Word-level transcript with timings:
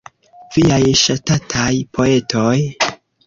Viaj 0.55 0.79
ŝatataj 1.01 1.69
poetoj? 1.99 2.57